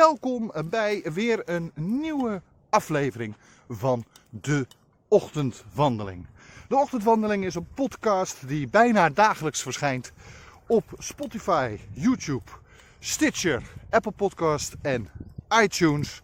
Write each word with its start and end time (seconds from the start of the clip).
welkom 0.00 0.52
bij 0.64 1.02
weer 1.12 1.42
een 1.44 1.72
nieuwe 1.74 2.42
aflevering 2.70 3.34
van 3.68 4.04
de 4.30 4.66
Ochtendwandeling. 5.08 6.26
De 6.68 6.76
Ochtendwandeling 6.76 7.44
is 7.44 7.54
een 7.54 7.66
podcast 7.74 8.48
die 8.48 8.68
bijna 8.68 9.08
dagelijks 9.08 9.62
verschijnt 9.62 10.12
op 10.66 10.84
Spotify, 10.98 11.78
YouTube, 11.92 12.50
Stitcher, 12.98 13.62
Apple 13.90 14.12
Podcast 14.12 14.76
en 14.82 15.08
iTunes. 15.62 16.22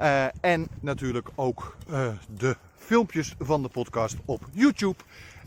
Uh, 0.00 0.24
en 0.40 0.68
natuurlijk 0.80 1.28
ook 1.34 1.76
uh, 1.90 2.08
de 2.36 2.56
filmpjes 2.76 3.34
van 3.38 3.62
de 3.62 3.68
podcast 3.68 4.16
op 4.24 4.40
YouTube 4.52 5.02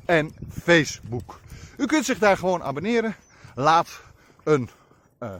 en 0.05 0.35
Facebook. 0.61 1.39
U 1.77 1.85
kunt 1.85 2.05
zich 2.05 2.19
daar 2.19 2.37
gewoon 2.37 2.63
abonneren. 2.63 3.15
Laat 3.55 4.01
een 4.43 4.69
uh, 5.19 5.33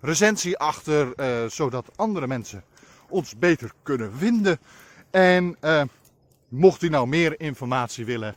recensie 0.00 0.58
achter, 0.58 1.12
uh, 1.16 1.50
zodat 1.50 1.90
andere 1.96 2.26
mensen 2.26 2.64
ons 3.08 3.38
beter 3.38 3.72
kunnen 3.82 4.14
vinden. 4.14 4.58
En 5.10 5.56
uh, 5.60 5.82
mocht 6.48 6.82
u 6.82 6.88
nou 6.88 7.08
meer 7.08 7.40
informatie 7.40 8.04
willen 8.04 8.36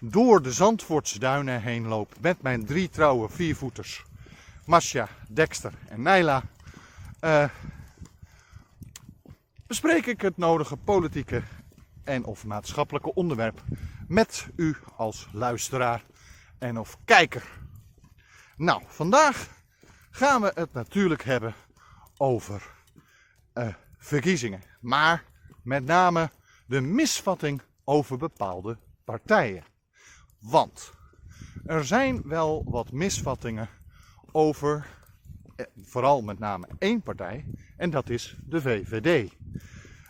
door 0.04 0.42
de 0.42 0.52
Zandvoortse 0.52 1.20
duinen 1.20 1.62
heen 1.62 1.88
loop 1.88 2.14
met 2.20 2.42
mijn 2.42 2.66
drie 2.66 2.90
trouwe 2.90 3.30
viervoeters, 3.30 4.04
Masja, 4.66 5.08
Dexter 5.30 5.74
en 5.90 6.02
Naila, 6.02 6.44
uh, 7.22 7.50
bespreek 9.68 10.06
ik 10.06 10.22
het 10.22 10.38
nodige 10.38 10.78
politieke 10.78 11.44
en 12.04 12.24
of 12.24 12.46
maatschappelijke 12.46 13.14
onderwerp 13.14 13.62
met 14.08 14.48
u 14.56 14.76
als 14.96 15.28
luisteraar 15.32 16.04
en 16.58 16.80
of 16.80 16.98
kijker. 17.06 17.44
Nou, 18.58 18.84
vandaag 18.88 19.48
gaan 20.10 20.42
we 20.42 20.52
het 20.56 20.74
natuurlijk 20.74 21.24
hebben 21.24 21.56
over 22.18 22.72
uh, 23.54 23.68
verkiezingen. 23.98 24.64
Maar 24.80 25.24
met 25.64 25.86
name 25.86 26.30
de 26.66 26.82
misvatting 26.82 27.62
over 27.84 28.18
bepaalde 28.18 28.78
partijen. 29.04 29.64
Want 30.42 30.94
er 31.66 31.86
zijn 31.86 32.22
wel 32.26 32.64
wat 32.66 32.92
misvattingen 32.92 33.70
over 34.32 34.88
eh, 35.56 35.66
vooral 35.84 36.22
met 36.22 36.40
name 36.40 36.68
één 36.80 37.02
partij 37.02 37.46
en 37.78 37.90
dat 37.90 38.10
is 38.10 38.38
de 38.46 38.62
VVD. 38.62 39.34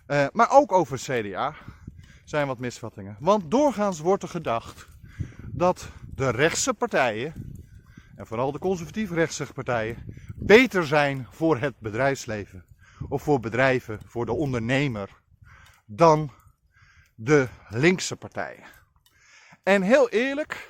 Uh, 0.07 0.25
maar 0.31 0.51
ook 0.51 0.71
over 0.71 0.97
CDA 0.97 1.55
zijn 2.23 2.47
wat 2.47 2.59
misvattingen. 2.59 3.17
Want 3.19 3.51
doorgaans 3.51 3.99
wordt 3.99 4.23
er 4.23 4.29
gedacht 4.29 4.87
dat 5.47 5.89
de 6.15 6.29
rechtse 6.29 6.73
partijen, 6.73 7.33
en 8.15 8.27
vooral 8.27 8.51
de 8.51 8.59
conservatief-rechtse 8.59 9.53
partijen, 9.53 10.15
beter 10.35 10.87
zijn 10.87 11.27
voor 11.29 11.57
het 11.57 11.79
bedrijfsleven 11.79 12.65
of 13.09 13.23
voor 13.23 13.39
bedrijven, 13.39 13.99
voor 14.05 14.25
de 14.25 14.33
ondernemer, 14.33 15.09
dan 15.85 16.31
de 17.15 17.47
linkse 17.69 18.15
partijen. 18.15 18.63
En 19.63 19.81
heel 19.81 20.09
eerlijk, 20.09 20.69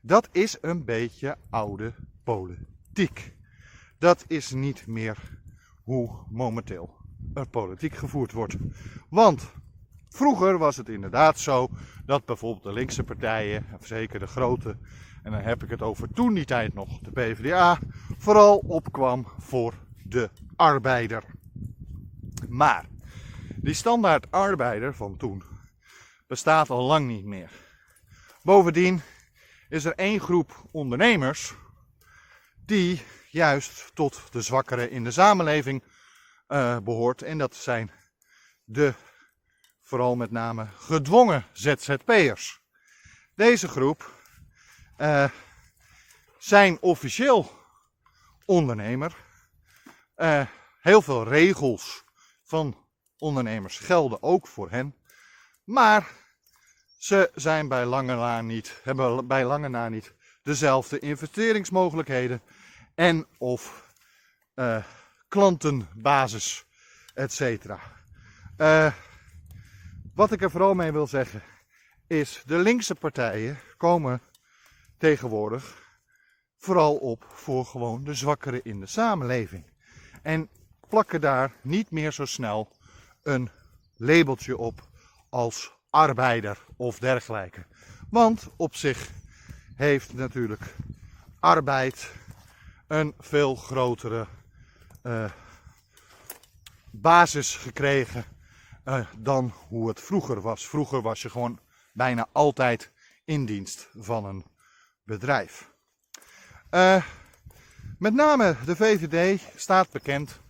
dat 0.00 0.28
is 0.32 0.58
een 0.60 0.84
beetje 0.84 1.36
oude 1.50 1.94
politiek. 2.22 3.36
Dat 3.98 4.24
is 4.26 4.50
niet 4.50 4.86
meer 4.86 5.40
hoe 5.82 6.24
momenteel 6.28 6.96
er 7.34 7.48
politiek 7.48 7.94
gevoerd 7.94 8.32
wordt. 8.32 8.56
Want 9.08 9.52
vroeger 10.08 10.58
was 10.58 10.76
het 10.76 10.88
inderdaad 10.88 11.38
zo 11.38 11.68
dat 12.06 12.24
bijvoorbeeld 12.24 12.64
de 12.64 12.72
linkse 12.72 13.02
partijen, 13.02 13.66
zeker 13.80 14.18
de 14.18 14.26
grote, 14.26 14.78
en 15.22 15.32
dan 15.32 15.40
heb 15.40 15.62
ik 15.62 15.70
het 15.70 15.82
over 15.82 16.08
toen 16.12 16.34
die 16.34 16.44
tijd 16.44 16.74
nog, 16.74 16.98
de 16.98 17.10
PvdA, 17.10 17.78
vooral 18.18 18.58
opkwam 18.58 19.26
voor 19.38 19.74
de 20.02 20.30
arbeider. 20.56 21.24
Maar 22.48 22.86
die 23.56 23.74
standaard 23.74 24.30
arbeider 24.30 24.94
van 24.94 25.16
toen 25.16 25.42
bestaat 26.26 26.70
al 26.70 26.82
lang 26.82 27.06
niet 27.06 27.24
meer. 27.24 27.50
Bovendien 28.44 29.02
is 29.68 29.84
er 29.84 29.94
één 29.94 30.20
groep 30.20 30.64
ondernemers 30.70 31.54
die 32.56 33.02
juist 33.30 33.94
tot 33.94 34.32
de 34.32 34.42
zwakkeren 34.42 34.90
in 34.90 35.04
de 35.04 35.10
samenleving 35.10 35.82
uh, 36.48 36.78
behoort. 36.78 37.22
En 37.22 37.38
dat 37.38 37.54
zijn 37.54 37.90
de 38.64 38.94
vooral 39.80 40.16
met 40.16 40.30
name 40.30 40.66
gedwongen 40.76 41.46
ZZP'ers. 41.52 42.60
Deze 43.34 43.68
groep 43.68 44.12
uh, 44.98 45.30
zijn 46.38 46.78
officieel 46.80 47.50
ondernemer. 48.44 49.16
Uh, 50.16 50.46
heel 50.80 51.02
veel 51.02 51.24
regels 51.28 52.04
van 52.42 52.86
ondernemers 53.18 53.78
gelden 53.78 54.22
ook 54.22 54.46
voor 54.46 54.70
hen. 54.70 54.96
Maar 55.64 56.23
ze 57.04 57.30
zijn 57.34 57.68
bij 57.68 57.84
lange 57.84 58.14
na 58.14 58.40
niet, 58.40 58.80
hebben 58.82 59.26
bij 59.26 59.44
lange 59.44 59.68
na 59.68 59.88
niet 59.88 60.14
dezelfde 60.42 60.98
investeringsmogelijkheden 60.98 62.42
en 62.94 63.26
of 63.38 63.92
uh, 64.54 64.84
klantenbasis, 65.28 66.64
etc. 67.14 67.40
Uh, 68.58 68.92
wat 70.14 70.32
ik 70.32 70.42
er 70.42 70.50
vooral 70.50 70.74
mee 70.74 70.92
wil 70.92 71.06
zeggen 71.06 71.42
is, 72.06 72.42
de 72.46 72.58
linkse 72.58 72.94
partijen 72.94 73.58
komen 73.76 74.20
tegenwoordig 74.98 75.82
vooral 76.56 76.96
op 76.96 77.24
voor 77.28 77.66
gewoon 77.66 78.04
de 78.04 78.14
zwakkeren 78.14 78.64
in 78.64 78.80
de 78.80 78.86
samenleving. 78.86 79.70
En 80.22 80.48
plakken 80.88 81.20
daar 81.20 81.52
niet 81.62 81.90
meer 81.90 82.12
zo 82.12 82.24
snel 82.24 82.76
een 83.22 83.50
labeltje 83.96 84.58
op 84.58 84.88
als 85.28 85.72
arbeider 85.94 86.58
of 86.76 86.98
dergelijke. 86.98 87.66
Want 88.10 88.48
op 88.56 88.74
zich 88.74 89.10
heeft 89.74 90.12
natuurlijk 90.12 90.74
arbeid 91.40 92.10
een 92.86 93.14
veel 93.18 93.54
grotere 93.54 94.26
uh, 95.02 95.30
basis 96.90 97.56
gekregen 97.56 98.24
uh, 98.84 99.06
dan 99.18 99.52
hoe 99.68 99.88
het 99.88 100.00
vroeger 100.00 100.40
was. 100.40 100.68
Vroeger 100.68 101.02
was 101.02 101.22
je 101.22 101.30
gewoon 101.30 101.58
bijna 101.92 102.26
altijd 102.32 102.92
in 103.24 103.46
dienst 103.46 103.88
van 103.94 104.24
een 104.24 104.44
bedrijf. 105.04 105.70
Uh, 106.70 107.04
met 107.98 108.14
name 108.14 108.56
de 108.64 108.76
VVD 108.76 109.42
staat 109.56 109.90
bekend 109.90 110.40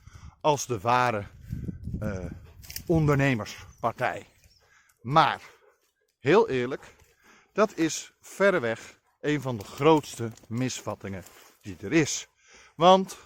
als 0.40 0.66
de 0.66 0.80
ware 0.80 1.24
ondernemerspartij. 2.86 4.33
Maar, 5.04 5.40
heel 6.18 6.48
eerlijk, 6.48 6.94
dat 7.52 7.76
is 7.76 8.12
verreweg 8.20 8.98
een 9.20 9.40
van 9.40 9.56
de 9.56 9.64
grootste 9.64 10.30
misvattingen 10.48 11.24
die 11.60 11.76
er 11.80 11.92
is. 11.92 12.28
Want 12.76 13.18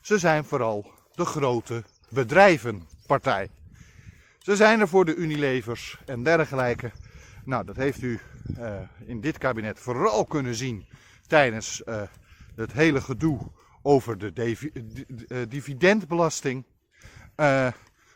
ze 0.00 0.18
zijn 0.18 0.44
vooral 0.44 0.90
de 1.12 1.24
grote 1.24 1.84
bedrijvenpartij. 2.08 3.50
Ze 4.38 4.56
zijn 4.56 4.80
er 4.80 4.88
voor 4.88 5.04
de 5.04 5.14
Unilevers 5.14 5.98
en 6.06 6.22
dergelijke. 6.22 6.92
Nou, 7.44 7.64
dat 7.64 7.76
heeft 7.76 8.02
u 8.02 8.20
uh, 8.58 8.80
in 9.04 9.20
dit 9.20 9.38
kabinet 9.38 9.80
vooral 9.80 10.24
kunnen 10.24 10.54
zien 10.54 10.86
tijdens 11.26 11.82
uh, 11.86 12.02
het 12.54 12.72
hele 12.72 13.00
gedoe 13.00 13.40
over 13.82 14.18
de 14.18 14.56
eh, 15.28 15.38
dividendbelasting. 15.48 16.64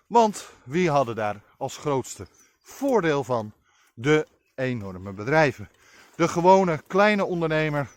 Want 0.06 0.50
wie 0.64 0.90
hadden 0.90 1.17
daar 1.17 1.40
als 1.56 1.76
grootste 1.76 2.26
voordeel 2.69 3.25
van? 3.25 3.53
De 3.94 4.26
enorme 4.55 5.12
bedrijven. 5.12 5.69
De 6.17 6.29
gewone 6.29 6.82
kleine 6.87 7.25
ondernemer 7.25 7.88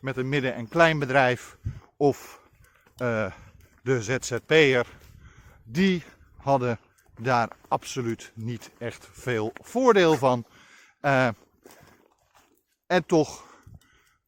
met 0.00 0.16
een 0.16 0.28
midden- 0.28 0.54
en 0.54 0.68
klein 0.68 0.98
bedrijf 0.98 1.56
of 1.96 2.40
uh, 3.02 3.32
de 3.82 4.02
ZZP'er, 4.02 4.86
die 5.64 6.02
hadden 6.36 6.78
daar 7.18 7.48
absoluut 7.68 8.32
niet 8.34 8.70
echt 8.78 9.08
veel 9.12 9.52
voordeel 9.62 10.16
van. 10.16 10.44
Uh, 11.02 11.28
en 12.86 13.06
toch 13.06 13.44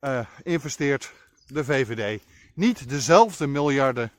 uh, 0.00 0.26
investeert 0.42 1.12
de 1.46 1.64
VVD 1.64 2.22
niet 2.54 2.88
dezelfde 2.88 3.46
miljarden 3.46 4.12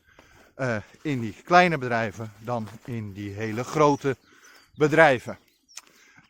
in 1.02 1.20
die 1.20 1.36
kleine 1.44 1.78
bedrijven 1.78 2.32
dan 2.40 2.68
in 2.86 3.14
die 3.14 3.32
hele 3.32 3.64
grote 3.64 4.18
bedrijven. 4.76 5.38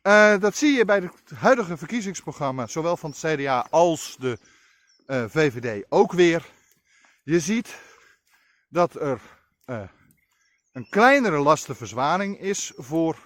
Uh, 0.04 0.40
dat 0.40 0.56
zie 0.56 0.72
je 0.72 0.86
bij 0.86 1.00
het 1.00 1.38
huidige 1.38 1.78
verkiezingsprogramma, 1.78 2.68
zowel 2.68 2.98
van 2.98 3.10
het 3.10 3.20
CDA 3.20 3.68
als 3.70 4.16
de 4.20 4.38
uh, 5.08 5.24
VVD 5.28 5.86
ook 5.90 6.12
weer. 6.12 6.46
Je 7.24 7.40
ziet 7.40 7.80
dat 8.70 8.96
er 8.96 9.22
uh, 9.66 9.82
een 10.72 10.90
kleinere 10.90 11.38
lastenverzwaring 11.38 12.40
is 12.40 12.74
voor 12.76 13.18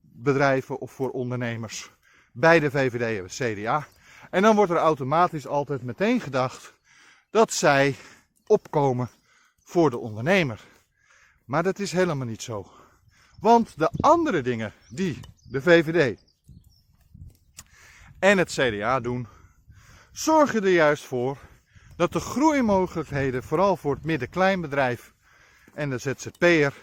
bedrijven 0.00 0.78
of 0.78 0.92
voor 0.92 1.10
ondernemers 1.10 1.90
bij 2.32 2.60
de 2.60 2.70
VVD 2.70 3.18
en 3.18 3.54
CDA. 3.54 3.86
En 4.30 4.42
dan 4.42 4.56
wordt 4.56 4.70
er 4.70 4.76
automatisch 4.76 5.46
altijd 5.46 5.82
meteen 5.82 6.20
gedacht 6.20 6.74
dat 7.30 7.52
zij 7.52 7.96
opkomen 8.46 9.10
voor 9.58 9.90
de 9.90 9.98
ondernemer. 9.98 10.60
Maar 11.44 11.62
dat 11.62 11.78
is 11.78 11.92
helemaal 11.92 12.26
niet 12.26 12.42
zo. 12.42 12.83
Want 13.44 13.78
de 13.78 13.90
andere 14.00 14.42
dingen 14.42 14.72
die 14.88 15.20
de 15.48 15.62
VVD 15.62 16.20
en 18.18 18.38
het 18.38 18.50
CDA 18.50 19.00
doen, 19.00 19.28
zorgen 20.12 20.62
er 20.62 20.70
juist 20.70 21.04
voor 21.04 21.38
dat 21.96 22.12
de 22.12 22.20
groeimogelijkheden, 22.20 23.42
vooral 23.42 23.76
voor 23.76 23.94
het 23.94 24.04
midden-kleinbedrijf 24.04 25.12
en 25.74 25.90
de 25.90 25.98
ZZP'er, 25.98 26.74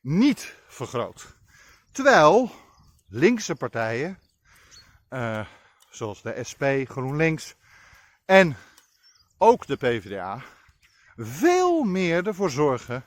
niet 0.00 0.54
vergroot. 0.66 1.36
Terwijl 1.92 2.50
linkse 3.08 3.54
partijen, 3.54 4.18
uh, 5.10 5.46
zoals 5.90 6.22
de 6.22 6.44
SP, 6.50 6.62
GroenLinks 6.84 7.54
en 8.24 8.56
ook 9.38 9.66
de 9.66 9.76
PvdA, 9.76 10.42
veel 11.16 11.82
meer 11.82 12.26
ervoor 12.26 12.50
zorgen 12.50 13.04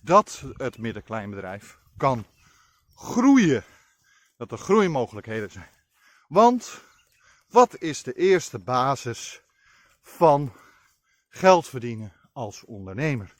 dat 0.00 0.44
het 0.56 0.78
midden-kleinbedrijf 0.78 1.78
kan 1.96 2.26
groeien. 2.94 3.64
Dat 4.36 4.52
er 4.52 4.58
groeimogelijkheden 4.58 5.50
zijn. 5.50 5.70
Want 6.28 6.80
wat 7.48 7.80
is 7.80 8.02
de 8.02 8.12
eerste 8.12 8.58
basis 8.58 9.42
van 10.02 10.52
geld 11.28 11.68
verdienen 11.68 12.12
als 12.32 12.64
ondernemer? 12.64 13.34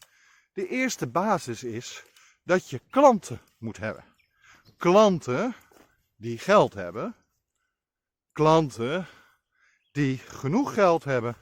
De 0.53 0.69
eerste 0.69 1.07
basis 1.07 1.65
is 1.65 2.05
dat 2.45 2.71
je 2.71 2.81
klanten 2.91 3.41
moet 3.59 3.77
hebben. 3.77 4.05
Klanten 4.77 5.55
die 6.17 6.39
geld 6.39 6.75
hebben. 6.75 7.15
Klanten 8.33 9.07
die 9.93 10.19
genoeg 10.19 10.75
geld 10.75 11.05
hebben 11.05 11.37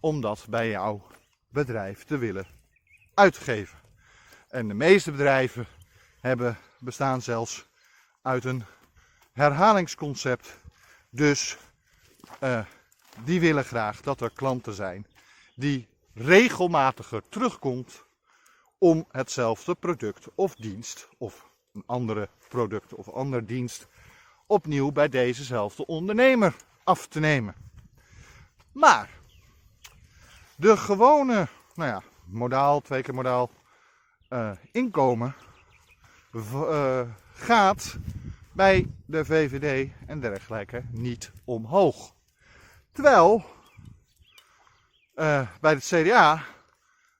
om 0.00 0.20
dat 0.20 0.46
bij 0.48 0.68
jouw 0.68 1.06
bedrijf 1.48 2.04
te 2.04 2.18
willen 2.18 2.46
uitgeven. 3.14 3.78
En 4.48 4.68
de 4.68 4.74
meeste 4.74 5.10
bedrijven 5.10 5.66
hebben, 6.20 6.58
bestaan 6.84 7.22
zelfs 7.22 7.66
uit 8.22 8.44
een 8.44 8.64
herhalingsconcept. 9.32 10.58
Dus 11.10 11.56
uh, 12.40 12.64
die 13.24 13.40
willen 13.40 13.64
graag 13.64 14.00
dat 14.00 14.20
er 14.20 14.30
klanten 14.30 14.74
zijn 14.74 15.06
die 15.54 15.88
regelmatiger 16.14 17.22
terugkomt 17.28 18.04
om 18.78 19.06
hetzelfde 19.10 19.74
product 19.74 20.26
of 20.34 20.54
dienst 20.54 21.08
of 21.18 21.50
een 21.72 21.82
andere 21.86 22.28
product 22.48 22.94
of 22.94 23.08
andere 23.08 23.44
dienst 23.44 23.86
opnieuw 24.46 24.92
bij 24.92 25.08
dezezelfde 25.08 25.86
ondernemer 25.86 26.54
af 26.84 27.06
te 27.06 27.20
nemen. 27.20 27.54
Maar 28.72 29.10
de 30.56 30.76
gewone, 30.76 31.48
nou 31.74 31.90
ja, 31.90 32.02
modaal, 32.24 32.80
twee 32.80 33.02
keer 33.02 33.14
modaal 33.14 33.50
uh, 34.30 34.50
inkomen 34.72 35.34
uh, 36.34 37.00
gaat 37.32 37.96
bij 38.52 38.90
de 39.06 39.24
VVD 39.24 39.90
en 40.06 40.20
dergelijke 40.20 40.82
niet 40.90 41.32
omhoog. 41.44 42.14
Terwijl 42.92 43.44
uh, 45.16 45.48
bij 45.60 45.72
het 45.72 45.84
CDA 45.84 46.44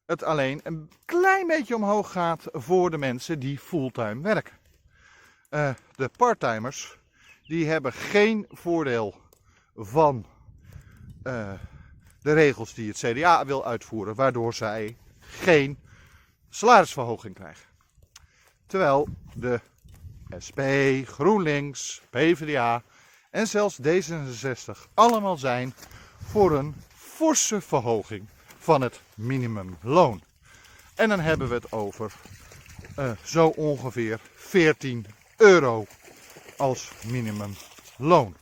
het 0.06 0.22
alleen 0.22 0.60
een 0.62 0.90
klein 1.04 1.46
beetje 1.46 1.76
omhoog 1.76 2.12
gaat 2.12 2.46
voor 2.52 2.90
de 2.90 2.98
mensen 2.98 3.38
die 3.38 3.58
fulltime 3.58 4.20
werken. 4.20 4.58
Uh, 5.50 5.70
de 5.96 6.10
parttimers 6.16 6.98
die 7.46 7.68
hebben 7.68 7.92
geen 7.92 8.46
voordeel 8.48 9.14
van 9.74 10.26
de 12.22 12.32
regels 12.32 12.74
die 12.74 12.88
het 12.88 12.96
CDA 12.96 13.44
wil 13.44 13.66
uitvoeren, 13.66 14.14
waardoor 14.14 14.54
zij 14.54 14.96
geen 15.18 15.78
salarisverhoging 16.48 17.34
krijgen. 17.34 17.73
Terwijl 18.66 19.08
de 19.34 19.60
SP, 20.46 20.60
GroenLinks, 21.06 22.02
PvdA 22.10 22.82
en 23.30 23.46
zelfs 23.46 23.78
D66 23.82 24.94
allemaal 24.94 25.36
zijn 25.36 25.74
voor 26.22 26.52
een 26.52 26.74
forse 26.94 27.60
verhoging 27.60 28.28
van 28.58 28.80
het 28.80 29.00
minimumloon. 29.14 30.22
En 30.94 31.08
dan 31.08 31.20
hebben 31.20 31.48
we 31.48 31.54
het 31.54 31.72
over 31.72 32.12
uh, 32.98 33.10
zo 33.24 33.46
ongeveer 33.46 34.20
14 34.34 35.06
euro 35.36 35.86
als 36.56 36.92
minimumloon. 37.06 38.36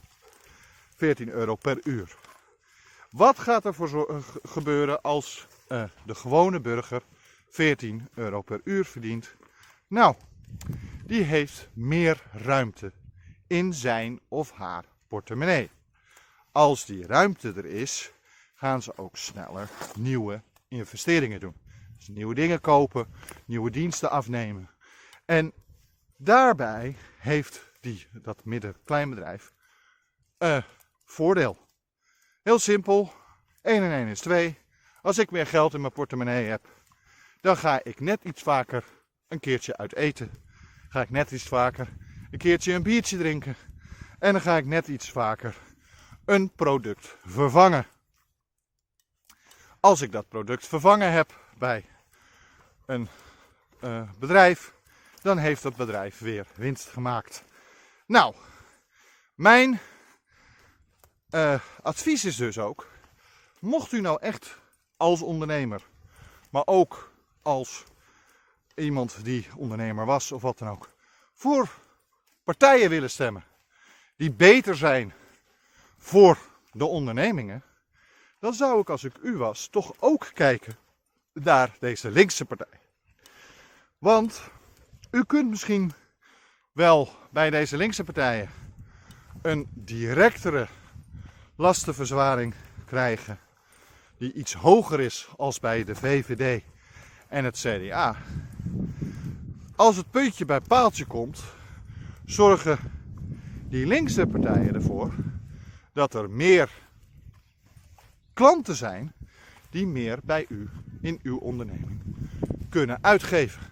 14 0.96 1.28
euro 1.28 1.54
per 1.54 1.78
uur. 1.84 2.16
Wat 3.10 3.38
gaat 3.38 3.64
er 3.64 3.74
voor 3.74 4.22
gebeuren 4.42 5.02
als 5.02 5.46
uh, 5.68 5.84
de 6.04 6.14
gewone 6.14 6.60
burger 6.60 7.02
14 7.50 8.08
euro 8.14 8.40
per 8.40 8.60
uur 8.64 8.84
verdient? 8.84 9.34
Nou, 9.92 10.14
die 11.06 11.22
heeft 11.22 11.68
meer 11.72 12.22
ruimte 12.32 12.92
in 13.46 13.74
zijn 13.74 14.20
of 14.28 14.50
haar 14.50 14.84
portemonnee. 15.08 15.70
Als 16.52 16.84
die 16.84 17.06
ruimte 17.06 17.52
er 17.56 17.64
is, 17.64 18.12
gaan 18.54 18.82
ze 18.82 18.96
ook 18.96 19.16
sneller 19.16 19.68
nieuwe 19.96 20.42
investeringen 20.68 21.40
doen. 21.40 21.56
Dus 21.96 22.08
nieuwe 22.08 22.34
dingen 22.34 22.60
kopen, 22.60 23.06
nieuwe 23.44 23.70
diensten 23.70 24.10
afnemen. 24.10 24.70
En 25.24 25.52
daarbij 26.16 26.96
heeft 27.18 27.70
die, 27.80 28.06
dat 28.12 28.44
midden-kleinbedrijf 28.44 29.52
uh, 30.38 30.62
voordeel. 31.04 31.58
Heel 32.42 32.58
simpel, 32.58 33.12
1 33.62 33.82
en 33.82 33.90
1 33.90 34.06
is 34.06 34.20
2. 34.20 34.58
Als 35.02 35.18
ik 35.18 35.30
meer 35.30 35.46
geld 35.46 35.74
in 35.74 35.80
mijn 35.80 35.92
portemonnee 35.92 36.46
heb, 36.46 36.68
dan 37.40 37.56
ga 37.56 37.84
ik 37.84 38.00
net 38.00 38.24
iets 38.24 38.42
vaker 38.42 38.84
een 39.32 39.40
keertje 39.40 39.76
uit 39.76 39.94
eten. 39.94 40.30
Ga 40.88 41.00
ik 41.00 41.10
net 41.10 41.30
iets 41.30 41.48
vaker 41.48 41.88
een 42.30 42.38
keertje 42.38 42.72
een 42.72 42.82
biertje 42.82 43.18
drinken. 43.18 43.56
En 44.18 44.32
dan 44.32 44.40
ga 44.40 44.56
ik 44.56 44.66
net 44.66 44.88
iets 44.88 45.10
vaker 45.10 45.56
een 46.24 46.50
product 46.50 47.16
vervangen. 47.24 47.86
Als 49.80 50.00
ik 50.00 50.12
dat 50.12 50.28
product 50.28 50.66
vervangen 50.66 51.12
heb 51.12 51.40
bij 51.58 51.84
een 52.86 53.08
uh, 53.84 54.10
bedrijf, 54.18 54.74
dan 55.22 55.38
heeft 55.38 55.62
dat 55.62 55.76
bedrijf 55.76 56.18
weer 56.18 56.46
winst 56.54 56.88
gemaakt. 56.88 57.44
Nou, 58.06 58.34
mijn 59.34 59.80
uh, 61.30 61.60
advies 61.82 62.24
is 62.24 62.36
dus 62.36 62.58
ook, 62.58 62.88
mocht 63.58 63.92
u 63.92 64.00
nou 64.00 64.20
echt 64.20 64.58
als 64.96 65.22
ondernemer, 65.22 65.82
maar 66.50 66.62
ook 66.64 67.12
als 67.42 67.84
iemand 68.74 69.24
die 69.24 69.46
ondernemer 69.56 70.06
was 70.06 70.32
of 70.32 70.42
wat 70.42 70.58
dan 70.58 70.68
ook, 70.68 70.88
voor 71.32 71.68
partijen 72.44 72.90
willen 72.90 73.10
stemmen 73.10 73.44
die 74.16 74.32
beter 74.32 74.76
zijn 74.76 75.12
voor 75.98 76.38
de 76.72 76.84
ondernemingen, 76.84 77.62
dan 78.38 78.54
zou 78.54 78.80
ik 78.80 78.90
als 78.90 79.04
ik 79.04 79.18
u 79.22 79.36
was 79.36 79.68
toch 79.68 79.92
ook 79.98 80.30
kijken 80.34 80.76
naar 81.32 81.76
deze 81.78 82.10
linkse 82.10 82.44
partij. 82.44 82.80
Want 83.98 84.42
u 85.10 85.24
kunt 85.24 85.50
misschien 85.50 85.92
wel 86.72 87.08
bij 87.30 87.50
deze 87.50 87.76
linkse 87.76 88.04
partijen 88.04 88.50
een 89.42 89.68
directere 89.74 90.68
lastenverzwaring 91.56 92.54
krijgen 92.86 93.38
die 94.18 94.32
iets 94.32 94.54
hoger 94.54 95.00
is 95.00 95.28
als 95.36 95.60
bij 95.60 95.84
de 95.84 95.94
VVD 95.94 96.62
en 97.28 97.44
het 97.44 97.56
CDA. 97.56 98.16
Als 99.82 99.96
het 99.96 100.10
puntje 100.10 100.44
bij 100.44 100.60
paaltje 100.60 101.04
komt, 101.04 101.42
zorgen 102.24 102.78
die 103.68 103.86
linkse 103.86 104.26
partijen 104.26 104.74
ervoor 104.74 105.12
dat 105.92 106.14
er 106.14 106.30
meer 106.30 106.70
klanten 108.32 108.74
zijn 108.74 109.12
die 109.70 109.86
meer 109.86 110.18
bij 110.24 110.46
u 110.48 110.70
in 111.00 111.18
uw 111.22 111.38
onderneming 111.38 112.00
kunnen 112.68 112.98
uitgeven. 113.00 113.62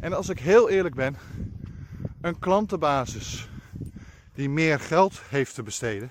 En 0.00 0.12
als 0.12 0.28
ik 0.28 0.38
heel 0.38 0.68
eerlijk 0.68 0.94
ben, 0.94 1.16
een 2.20 2.38
klantenbasis 2.38 3.48
die 4.34 4.48
meer 4.48 4.80
geld 4.80 5.20
heeft 5.28 5.54
te 5.54 5.62
besteden 5.62 6.10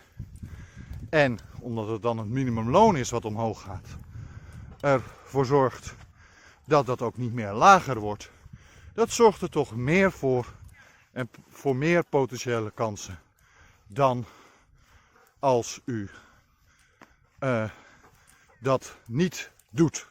en 1.10 1.38
omdat 1.60 1.88
het 1.88 2.02
dan 2.02 2.18
het 2.18 2.30
minimumloon 2.30 2.98
is 2.98 3.10
wat 3.10 3.26
omhoog 3.26 3.62
gaat, 3.62 3.88
ervoor 4.80 5.46
zorgt 5.46 5.96
dat 6.66 6.86
dat 6.86 7.02
ook 7.02 7.18
niet 7.18 7.34
meer 7.34 7.54
lager 7.54 8.00
wordt, 8.00 8.36
dat 8.98 9.12
zorgt 9.12 9.42
er 9.42 9.50
toch 9.50 9.76
meer 9.76 10.12
voor 10.12 10.54
en 11.12 11.30
voor 11.50 11.76
meer 11.76 12.04
potentiële 12.04 12.72
kansen 12.72 13.20
dan 13.88 14.26
als 15.40 15.82
u 15.86 16.10
uh, 17.40 17.70
dat 18.60 18.96
niet 19.06 19.52
doet. 19.70 20.08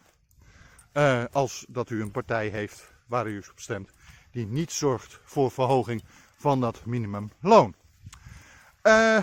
Uh, 0.92 1.24
als 1.32 1.64
dat 1.68 1.90
u 1.90 2.02
een 2.02 2.10
partij 2.10 2.48
heeft 2.48 2.92
waar 3.06 3.26
u 3.26 3.38
op 3.38 3.60
stemt 3.60 3.90
die 4.30 4.46
niet 4.46 4.72
zorgt 4.72 5.20
voor 5.24 5.50
verhoging 5.50 6.02
van 6.36 6.60
dat 6.60 6.84
minimumloon. 6.84 7.74
Uh, 8.82 9.18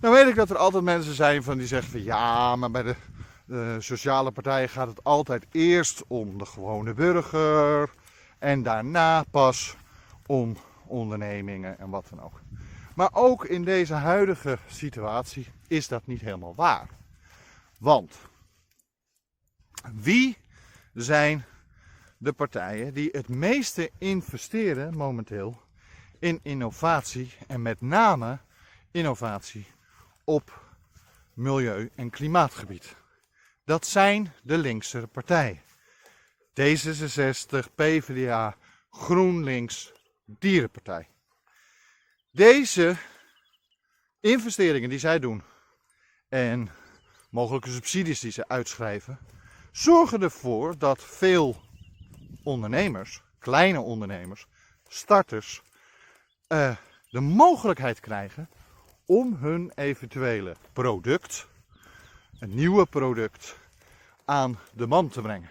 nou 0.00 0.14
weet 0.14 0.28
ik 0.28 0.34
dat 0.34 0.50
er 0.50 0.56
altijd 0.56 0.84
mensen 0.84 1.14
zijn 1.14 1.42
van 1.42 1.58
die 1.58 1.66
zeggen 1.66 1.90
van 1.90 2.02
ja, 2.02 2.56
maar 2.56 2.70
bij 2.70 2.82
de, 2.82 2.94
de 3.44 3.76
sociale 3.78 4.30
partijen 4.30 4.68
gaat 4.68 4.88
het 4.88 5.04
altijd 5.04 5.46
eerst 5.50 6.04
om 6.06 6.38
de 6.38 6.46
gewone 6.46 6.94
burger 6.94 7.90
en 8.42 8.62
daarna 8.62 9.22
pas 9.30 9.76
om 10.26 10.56
ondernemingen 10.86 11.78
en 11.78 11.90
wat 11.90 12.06
dan 12.08 12.20
ook. 12.20 12.40
Maar 12.94 13.10
ook 13.12 13.44
in 13.44 13.64
deze 13.64 13.94
huidige 13.94 14.58
situatie 14.66 15.52
is 15.66 15.88
dat 15.88 16.06
niet 16.06 16.20
helemaal 16.20 16.54
waar. 16.54 16.88
Want 17.78 18.18
wie 19.92 20.36
zijn 20.94 21.44
de 22.18 22.32
partijen 22.32 22.94
die 22.94 23.08
het 23.12 23.28
meeste 23.28 23.90
investeren 23.98 24.96
momenteel 24.96 25.62
in 26.18 26.40
innovatie 26.42 27.34
en 27.46 27.62
met 27.62 27.80
name 27.80 28.38
innovatie 28.90 29.66
op 30.24 30.74
milieu- 31.34 31.90
en 31.94 32.10
klimaatgebied? 32.10 32.96
Dat 33.64 33.86
zijn 33.86 34.32
de 34.42 34.58
linkse 34.58 35.06
partijen. 35.12 35.60
D66, 36.60 37.74
PvdA, 37.74 38.56
GroenLinks, 38.90 39.92
Dierenpartij. 40.24 41.08
Deze 42.30 42.96
investeringen 44.20 44.88
die 44.88 44.98
zij 44.98 45.18
doen 45.18 45.42
en 46.28 46.70
mogelijke 47.30 47.70
subsidies 47.70 48.20
die 48.20 48.30
ze 48.30 48.48
uitschrijven, 48.48 49.18
zorgen 49.70 50.22
ervoor 50.22 50.78
dat 50.78 51.02
veel 51.04 51.60
ondernemers, 52.42 53.22
kleine 53.38 53.80
ondernemers, 53.80 54.46
starters, 54.88 55.62
uh, 56.48 56.76
de 57.10 57.20
mogelijkheid 57.20 58.00
krijgen 58.00 58.48
om 59.06 59.34
hun 59.34 59.72
eventuele 59.74 60.56
product, 60.72 61.46
een 62.38 62.54
nieuwe 62.54 62.86
product, 62.86 63.58
aan 64.24 64.58
de 64.72 64.86
man 64.86 65.08
te 65.08 65.20
brengen. 65.20 65.48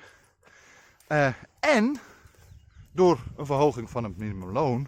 Uh, 1.11 1.27
en 1.59 1.99
door 2.91 3.19
een 3.37 3.45
verhoging 3.45 3.89
van 3.89 4.03
het 4.03 4.17
minimumloon 4.17 4.87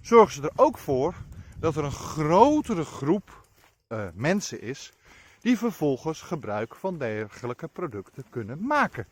zorgen 0.00 0.34
ze 0.34 0.42
er 0.42 0.52
ook 0.64 0.78
voor 0.78 1.14
dat 1.58 1.76
er 1.76 1.84
een 1.84 1.92
grotere 1.92 2.84
groep 2.84 3.46
uh, 3.88 4.06
mensen 4.14 4.60
is 4.60 4.92
die 5.40 5.58
vervolgens 5.58 6.20
gebruik 6.20 6.74
van 6.74 6.98
dergelijke 6.98 7.68
producten 7.68 8.24
kunnen 8.30 8.66
maken. 8.66 9.06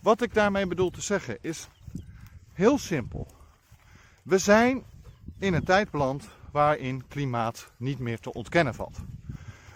Wat 0.00 0.22
ik 0.22 0.34
daarmee 0.34 0.66
bedoel 0.66 0.90
te 0.90 1.00
zeggen 1.00 1.38
is 1.40 1.68
heel 2.52 2.78
simpel. 2.78 3.26
We 4.22 4.38
zijn 4.38 4.84
in 5.38 5.54
een 5.54 5.64
tijd 5.64 5.90
beland 5.90 6.28
waarin 6.52 7.06
klimaat 7.08 7.72
niet 7.76 7.98
meer 7.98 8.20
te 8.20 8.32
ontkennen 8.32 8.74
valt. 8.74 8.98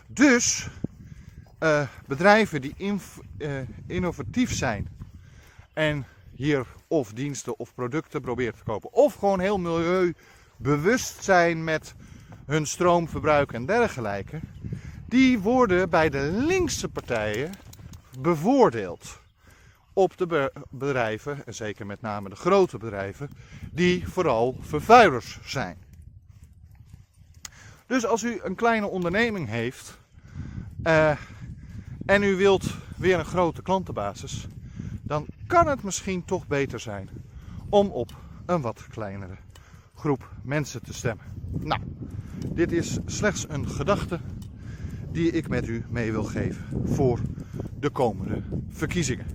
Dus 0.06 0.68
uh, 1.62 1.88
bedrijven 2.06 2.60
die 2.60 2.74
innovatief 3.86 4.54
zijn 4.54 4.96
en 5.78 6.06
hier 6.34 6.66
of 6.86 7.12
diensten 7.12 7.58
of 7.58 7.74
producten 7.74 8.20
proberen 8.20 8.54
te 8.54 8.64
kopen, 8.64 8.92
of 8.92 9.14
gewoon 9.14 9.40
heel 9.40 9.58
milieubewust 9.58 11.24
zijn 11.24 11.64
met 11.64 11.94
hun 12.46 12.66
stroomverbruik 12.66 13.52
en 13.52 13.66
dergelijke, 13.66 14.40
die 15.06 15.38
worden 15.38 15.90
bij 15.90 16.08
de 16.08 16.20
linkse 16.46 16.88
partijen 16.88 17.52
bevoordeeld 18.18 19.20
op 19.92 20.16
de 20.16 20.52
bedrijven, 20.70 21.46
en 21.46 21.54
zeker 21.54 21.86
met 21.86 22.00
name 22.00 22.28
de 22.28 22.36
grote 22.36 22.78
bedrijven, 22.78 23.30
die 23.72 24.08
vooral 24.08 24.56
vervuilers 24.60 25.38
zijn. 25.44 25.78
Dus 27.86 28.06
als 28.06 28.22
u 28.22 28.40
een 28.42 28.54
kleine 28.54 28.86
onderneming 28.86 29.48
heeft 29.48 29.98
uh, 30.84 31.10
en 32.06 32.22
u 32.22 32.36
wilt 32.36 32.64
weer 32.96 33.18
een 33.18 33.24
grote 33.24 33.62
klantenbasis, 33.62 34.46
dan 35.08 35.26
kan 35.46 35.66
het 35.66 35.82
misschien 35.82 36.24
toch 36.24 36.46
beter 36.46 36.80
zijn 36.80 37.08
om 37.68 37.88
op 37.88 38.10
een 38.46 38.60
wat 38.60 38.86
kleinere 38.86 39.36
groep 39.94 40.30
mensen 40.42 40.82
te 40.82 40.94
stemmen. 40.94 41.24
Nou, 41.58 41.80
dit 42.46 42.72
is 42.72 42.98
slechts 43.06 43.48
een 43.48 43.68
gedachte 43.68 44.20
die 45.10 45.30
ik 45.30 45.48
met 45.48 45.66
u 45.66 45.84
mee 45.88 46.12
wil 46.12 46.24
geven 46.24 46.88
voor 46.88 47.20
de 47.78 47.90
komende 47.90 48.42
verkiezingen. 48.68 49.26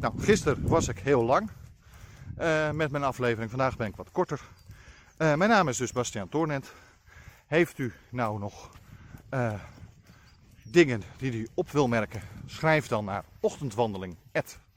Nou, 0.00 0.20
gisteren 0.20 0.68
was 0.68 0.88
ik 0.88 0.98
heel 0.98 1.24
lang 1.24 1.50
uh, 2.38 2.70
met 2.70 2.90
mijn 2.90 3.04
aflevering. 3.04 3.50
Vandaag 3.50 3.76
ben 3.76 3.86
ik 3.86 3.96
wat 3.96 4.10
korter. 4.10 4.40
Uh, 5.18 5.34
mijn 5.34 5.50
naam 5.50 5.68
is 5.68 5.76
dus 5.76 5.92
Bastiaan 5.92 6.28
Toornent. 6.28 6.72
Heeft 7.46 7.78
u 7.78 7.92
nou 8.10 8.38
nog 8.38 8.70
uh, 9.34 9.52
dingen 10.62 11.02
die 11.16 11.32
u 11.32 11.48
op 11.54 11.70
wil 11.70 11.88
merken? 11.88 12.20
Schrijf 12.46 12.86
dan 12.86 13.04
naar 13.04 13.24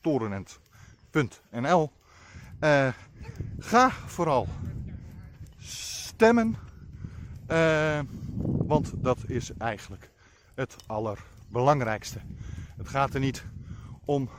ochtendwandeling.torenent.nl 0.04 1.92
Ga 3.60 3.90
vooral 3.90 4.48
stemmen. 5.58 6.56
want 8.68 8.92
dat 8.96 9.18
is 9.28 9.52
eigenlijk 9.58 10.10
het 10.56 10.76
allerbelangrijkste. 10.88 12.20
Het 12.78 12.90
gaat 12.90 13.14
er 13.14 13.20
niet 13.20 13.46
om 14.06 14.30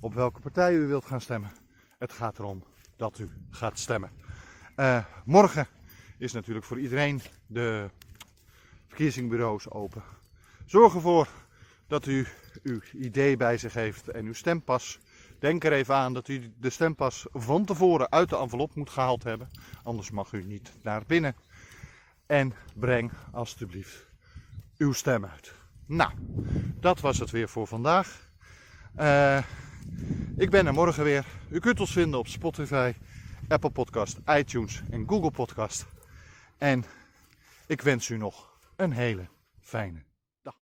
op 0.00 0.14
welke 0.14 0.40
partij 0.40 0.74
u 0.74 0.86
wilt 0.86 1.04
gaan 1.04 1.20
stemmen. 1.20 1.52
Het 1.98 2.12
gaat 2.12 2.38
erom 2.38 2.64
dat 2.96 3.18
u 3.18 3.30
gaat 3.50 3.78
stemmen. 3.78 4.10
Uh, 4.76 5.04
morgen 5.24 5.66
is 6.18 6.32
natuurlijk 6.32 6.66
voor 6.66 6.78
iedereen 6.78 7.20
de 7.46 7.90
verkiezingsbureaus 8.86 9.70
open. 9.70 10.02
Zorg 10.66 10.94
ervoor 10.94 11.28
dat 11.86 12.06
u 12.06 12.26
uw 12.62 12.80
idee 12.92 13.36
bij 13.36 13.58
zich 13.58 13.74
heeft 13.74 14.08
en 14.08 14.24
uw 14.24 14.32
stempas. 14.32 14.98
Denk 15.38 15.64
er 15.64 15.72
even 15.72 15.94
aan 15.94 16.14
dat 16.14 16.28
u 16.28 16.52
de 16.58 16.70
stempas 16.70 17.26
van 17.32 17.64
tevoren 17.64 18.10
uit 18.10 18.28
de 18.28 18.36
envelop 18.36 18.74
moet 18.74 18.90
gehaald 18.90 19.22
hebben. 19.22 19.48
Anders 19.82 20.10
mag 20.10 20.32
u 20.32 20.44
niet 20.44 20.72
naar 20.82 21.02
binnen. 21.06 21.36
En 22.26 22.52
breng 22.74 23.12
alstublieft 23.32 24.06
uw 24.76 24.92
stem 24.92 25.24
uit. 25.24 25.54
Nou, 25.86 26.12
dat 26.80 27.00
was 27.00 27.18
het 27.18 27.30
weer 27.30 27.48
voor 27.48 27.66
vandaag. 27.66 28.30
Uh, 28.98 29.42
ik 30.36 30.50
ben 30.50 30.66
er 30.66 30.72
morgen 30.72 31.04
weer. 31.04 31.26
U 31.48 31.58
kunt 31.58 31.80
ons 31.80 31.92
vinden 31.92 32.18
op 32.18 32.28
Spotify, 32.28 32.92
Apple 33.48 33.70
Podcast, 33.70 34.18
iTunes 34.26 34.82
en 34.90 35.08
Google 35.08 35.30
Podcast. 35.30 35.86
En 36.58 36.84
ik 37.66 37.80
wens 37.80 38.08
u 38.08 38.16
nog 38.16 38.58
een 38.76 38.92
hele 38.92 39.28
fijne 39.60 40.02
dag. 40.42 40.54